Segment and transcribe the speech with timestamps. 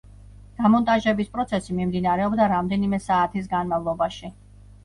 [0.61, 4.35] დამონტაჟების პროცესი მიმდინარეობდა რამდენიმე საათის განმავლობაში.